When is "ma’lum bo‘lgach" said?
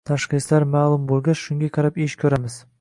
0.77-1.43